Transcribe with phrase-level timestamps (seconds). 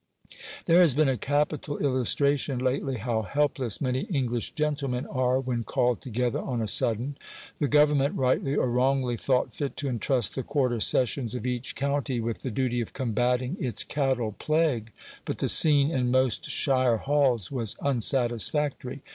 [0.65, 6.01] There has been a capital illustration lately how helpless many English gentlemen are when called
[6.01, 7.19] together on a sudden.
[7.59, 12.19] The Government, rightly or wrongly, thought fit to entrust the quarter sessions of each county
[12.19, 14.91] with the duty of combating its cattle plague;
[15.23, 19.03] but the scene in most "shire halls" was unsatisfactory.